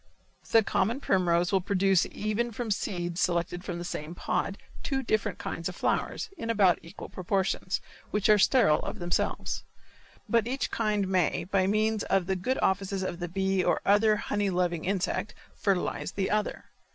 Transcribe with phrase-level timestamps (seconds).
[0.49, 5.37] The common primrose will produce even from seeds selected from the same pod, two different
[5.37, 9.63] kinds of flowers, in about equal proportions, which are sterile of themselves.
[10.27, 14.15] But each kind may, by means of the good offices of the bee or other
[14.15, 16.65] honey loving insect, fertilize the other.